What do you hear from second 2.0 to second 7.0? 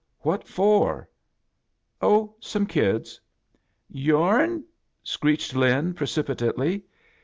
Oh, some kids."" Yourn?" screeched Lin, precipitately.